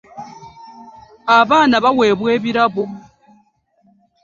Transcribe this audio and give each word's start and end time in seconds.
Abaana 1.39 1.75
bawebwa 1.83 2.27
ebirabo. 2.37 2.83